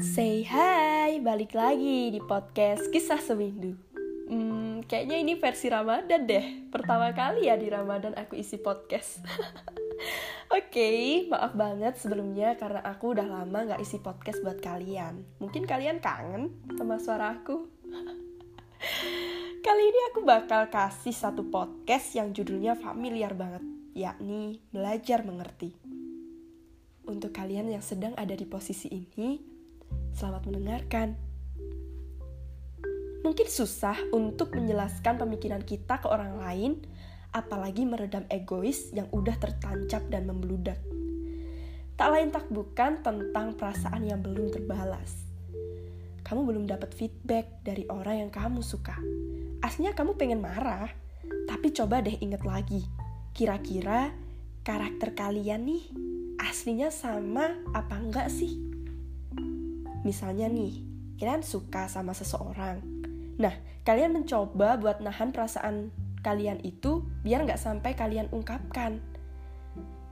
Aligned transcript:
Say 0.00 0.48
hi, 0.48 1.20
balik 1.20 1.52
lagi 1.52 2.08
di 2.08 2.24
podcast 2.24 2.88
Kisah 2.88 3.20
Seminggu. 3.20 3.76
Hmm, 4.32 4.80
kayaknya 4.88 5.20
ini 5.20 5.36
versi 5.36 5.68
Ramadan 5.68 6.24
deh. 6.24 6.72
Pertama 6.72 7.12
kali 7.12 7.52
ya 7.52 7.60
di 7.60 7.68
Ramadan 7.68 8.16
aku 8.16 8.32
isi 8.32 8.56
podcast. 8.56 9.20
Oke, 10.56 10.72
okay, 10.72 11.28
maaf 11.28 11.52
banget 11.52 12.00
sebelumnya 12.00 12.56
karena 12.56 12.80
aku 12.80 13.12
udah 13.12 13.28
lama 13.28 13.76
gak 13.76 13.84
isi 13.84 14.00
podcast 14.00 14.40
buat 14.40 14.64
kalian. 14.64 15.20
Mungkin 15.36 15.68
kalian 15.68 16.00
kangen 16.00 16.48
sama 16.80 16.96
suara 16.96 17.36
aku. 17.36 17.68
Kali 19.68 19.82
ini 19.84 20.00
aku 20.16 20.24
bakal 20.24 20.72
kasih 20.72 21.12
satu 21.12 21.44
podcast 21.52 22.16
yang 22.16 22.32
judulnya 22.32 22.72
familiar 22.72 23.36
banget, 23.36 23.60
yakni 23.92 24.64
Belajar 24.72 25.28
Mengerti. 25.28 25.76
Untuk 27.04 27.36
kalian 27.36 27.68
yang 27.68 27.84
sedang 27.84 28.16
ada 28.16 28.32
di 28.32 28.48
posisi 28.48 28.88
ini, 28.88 29.59
Selamat 30.14 30.42
mendengarkan. 30.46 31.14
Mungkin 33.20 33.46
susah 33.46 33.94
untuk 34.16 34.56
menjelaskan 34.56 35.20
pemikiran 35.20 35.60
kita 35.60 36.00
ke 36.00 36.08
orang 36.08 36.40
lain, 36.40 36.72
apalagi 37.36 37.84
meredam 37.84 38.24
egois 38.32 38.90
yang 38.96 39.06
udah 39.12 39.36
tertancap 39.36 40.02
dan 40.08 40.24
membeludak. 40.24 40.80
Tak 42.00 42.08
lain 42.16 42.32
tak 42.32 42.48
bukan 42.48 43.04
tentang 43.04 43.60
perasaan 43.60 44.08
yang 44.08 44.24
belum 44.24 44.48
terbalas. 44.48 45.28
Kamu 46.24 46.48
belum 46.48 46.64
dapat 46.64 46.96
feedback 46.96 47.60
dari 47.60 47.84
orang 47.92 48.24
yang 48.24 48.30
kamu 48.32 48.64
suka. 48.64 48.96
Aslinya 49.60 49.92
kamu 49.92 50.16
pengen 50.16 50.40
marah, 50.40 50.88
tapi 51.44 51.76
coba 51.76 52.00
deh 52.00 52.16
inget 52.24 52.40
lagi. 52.46 52.88
Kira-kira 53.36 54.16
karakter 54.64 55.12
kalian 55.12 55.68
nih 55.68 55.84
aslinya 56.40 56.88
sama 56.88 57.52
apa 57.76 58.00
enggak 58.00 58.32
sih? 58.32 58.69
Misalnya 60.00 60.48
nih, 60.48 60.80
kalian 61.20 61.44
suka 61.44 61.84
sama 61.86 62.16
seseorang. 62.16 62.80
Nah, 63.36 63.52
kalian 63.84 64.16
mencoba 64.16 64.80
buat 64.80 65.04
nahan 65.04 65.32
perasaan 65.32 65.92
kalian 66.20 66.60
itu 66.60 67.04
biar 67.24 67.44
nggak 67.44 67.60
sampai 67.60 67.96
kalian 67.96 68.28
ungkapkan. 68.32 69.00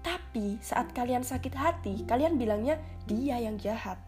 Tapi 0.00 0.56
saat 0.64 0.92
kalian 0.96 1.24
sakit 1.24 1.54
hati, 1.56 1.94
kalian 2.08 2.40
bilangnya 2.40 2.80
dia 3.04 3.36
yang 3.40 3.60
jahat. 3.60 4.00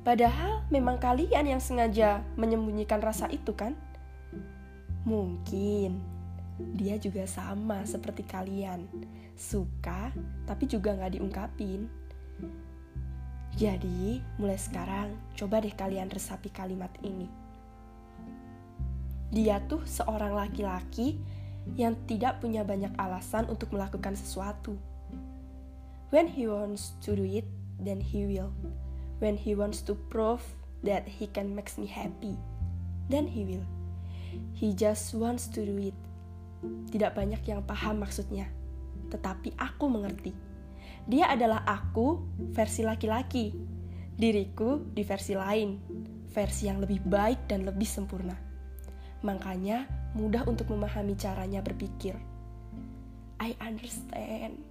Padahal 0.00 0.64
memang 0.72 0.96
kalian 0.96 1.44
yang 1.44 1.60
sengaja 1.60 2.24
menyembunyikan 2.40 3.04
rasa 3.04 3.28
itu 3.28 3.52
kan? 3.52 3.76
Mungkin 5.04 6.00
dia 6.76 6.96
juga 6.96 7.24
sama 7.28 7.84
seperti 7.84 8.24
kalian, 8.24 8.88
suka 9.36 10.12
tapi 10.48 10.64
juga 10.64 10.96
nggak 10.96 11.20
diungkapin. 11.20 11.88
Jadi, 13.60 14.24
mulai 14.40 14.56
sekarang, 14.56 15.12
coba 15.36 15.60
deh 15.60 15.76
kalian 15.76 16.08
resapi 16.08 16.48
kalimat 16.48 16.88
ini. 17.04 17.28
Dia 19.28 19.60
tuh 19.68 19.84
seorang 19.84 20.32
laki-laki 20.32 21.20
yang 21.76 21.92
tidak 22.08 22.40
punya 22.40 22.64
banyak 22.64 22.88
alasan 22.96 23.44
untuk 23.52 23.76
melakukan 23.76 24.16
sesuatu. 24.16 24.80
When 26.08 26.32
he 26.32 26.48
wants 26.48 26.96
to 27.04 27.12
do 27.12 27.28
it, 27.28 27.44
then 27.76 28.00
he 28.00 28.24
will. 28.24 28.48
When 29.20 29.36
he 29.36 29.52
wants 29.52 29.84
to 29.86 29.94
prove 30.08 30.40
that 30.80 31.04
he 31.04 31.28
can 31.28 31.52
make 31.52 31.68
me 31.76 31.84
happy, 31.84 32.40
then 33.12 33.28
he 33.28 33.44
will. 33.44 33.68
He 34.56 34.72
just 34.72 35.12
wants 35.12 35.52
to 35.52 35.68
do 35.68 35.92
it. 35.92 35.96
Tidak 36.96 37.12
banyak 37.12 37.44
yang 37.44 37.60
paham 37.68 38.00
maksudnya, 38.08 38.48
tetapi 39.12 39.52
aku 39.60 39.84
mengerti. 39.84 40.32
Dia 41.10 41.34
adalah 41.34 41.66
aku 41.66 42.22
versi 42.54 42.86
laki-laki, 42.86 43.50
diriku 44.14 44.78
di 44.94 45.02
versi 45.02 45.34
lain, 45.34 45.74
versi 46.30 46.70
yang 46.70 46.78
lebih 46.78 47.02
baik 47.02 47.50
dan 47.50 47.66
lebih 47.66 47.88
sempurna. 47.90 48.38
Makanya 49.26 49.90
mudah 50.14 50.46
untuk 50.46 50.70
memahami 50.70 51.18
caranya 51.18 51.66
berpikir. 51.66 52.14
I 53.42 53.58
understand. 53.58 54.62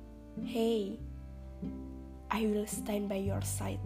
Hey, 0.48 0.96
I 2.32 2.48
will 2.48 2.64
stand 2.72 3.12
by 3.12 3.20
your 3.20 3.44
side. 3.44 3.84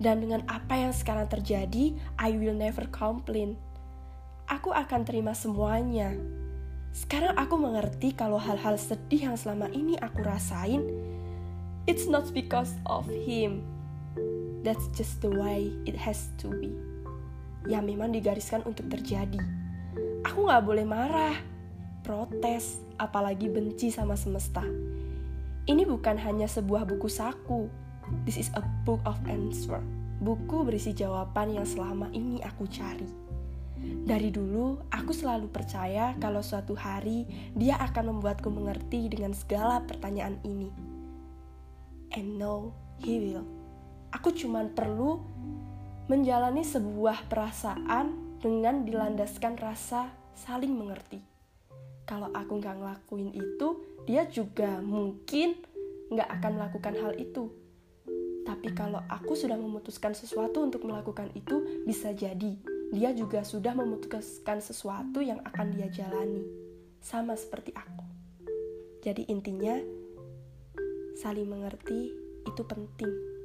Dan 0.00 0.24
dengan 0.24 0.48
apa 0.48 0.80
yang 0.80 0.96
sekarang 0.96 1.28
terjadi, 1.28 1.92
I 2.16 2.40
will 2.40 2.56
never 2.56 2.88
complain. 2.88 3.60
Aku 4.48 4.72
akan 4.72 5.04
terima 5.04 5.36
semuanya. 5.36 6.16
Sekarang 6.96 7.36
aku 7.36 7.60
mengerti 7.60 8.16
kalau 8.16 8.40
hal-hal 8.40 8.80
sedih 8.80 9.28
yang 9.28 9.36
selama 9.36 9.68
ini 9.76 10.00
aku 10.00 10.24
rasain 10.24 10.80
It's 11.86 12.10
not 12.10 12.34
because 12.34 12.74
of 12.90 13.06
him. 13.06 13.62
That's 14.66 14.90
just 14.98 15.22
the 15.22 15.30
way 15.30 15.70
it 15.86 15.94
has 15.94 16.34
to 16.42 16.50
be. 16.50 16.74
Ya 17.70 17.78
memang 17.78 18.10
digariskan 18.10 18.66
untuk 18.66 18.90
terjadi. 18.90 19.38
Aku 20.26 20.50
gak 20.50 20.66
boleh 20.66 20.82
marah, 20.82 21.38
protes, 22.02 22.82
apalagi 22.98 23.46
benci 23.46 23.94
sama 23.94 24.18
semesta. 24.18 24.66
Ini 25.70 25.86
bukan 25.86 26.18
hanya 26.18 26.50
sebuah 26.50 26.90
buku 26.90 27.06
saku. 27.06 27.70
This 28.26 28.34
is 28.34 28.50
a 28.58 28.66
book 28.82 28.98
of 29.06 29.14
answer. 29.30 29.78
Buku 30.18 30.66
berisi 30.66 30.90
jawaban 30.90 31.54
yang 31.54 31.70
selama 31.70 32.10
ini 32.10 32.42
aku 32.42 32.66
cari. 32.66 33.06
Dari 33.78 34.34
dulu, 34.34 34.82
aku 34.90 35.14
selalu 35.14 35.54
percaya 35.54 36.18
kalau 36.18 36.42
suatu 36.42 36.74
hari 36.74 37.30
dia 37.54 37.78
akan 37.78 38.18
membuatku 38.18 38.50
mengerti 38.50 39.06
dengan 39.06 39.30
segala 39.38 39.86
pertanyaan 39.86 40.42
ini 40.42 40.95
and 42.14 42.38
know 42.38 42.70
he 43.02 43.18
will. 43.18 43.46
Aku 44.14 44.30
cuman 44.30 44.70
perlu 44.72 45.18
menjalani 46.06 46.62
sebuah 46.62 47.26
perasaan 47.26 48.38
dengan 48.38 48.86
dilandaskan 48.86 49.58
rasa 49.58 50.12
saling 50.38 50.70
mengerti. 50.70 51.18
Kalau 52.06 52.30
aku 52.30 52.62
nggak 52.62 52.76
ngelakuin 52.78 53.34
itu, 53.34 53.82
dia 54.06 54.22
juga 54.30 54.78
mungkin 54.78 55.58
nggak 56.14 56.28
akan 56.38 56.52
melakukan 56.54 56.94
hal 57.02 57.12
itu. 57.18 57.50
Tapi 58.46 58.70
kalau 58.78 59.02
aku 59.10 59.34
sudah 59.34 59.58
memutuskan 59.58 60.14
sesuatu 60.14 60.62
untuk 60.62 60.86
melakukan 60.86 61.34
itu, 61.34 61.82
bisa 61.82 62.14
jadi 62.14 62.54
dia 62.94 63.10
juga 63.10 63.42
sudah 63.42 63.74
memutuskan 63.74 64.62
sesuatu 64.62 65.18
yang 65.18 65.42
akan 65.42 65.74
dia 65.74 65.90
jalani. 65.90 66.46
Sama 67.02 67.34
seperti 67.34 67.74
aku. 67.74 68.06
Jadi 69.02 69.26
intinya, 69.26 69.74
saling 71.16 71.48
mengerti 71.48 72.12
itu 72.44 72.62
penting. 72.68 73.35